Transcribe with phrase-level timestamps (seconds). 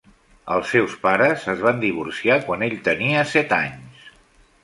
[0.53, 4.09] Els seus pares es van divorciar quan ell tenia set anys.